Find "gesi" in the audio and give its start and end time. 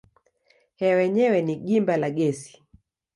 2.17-2.53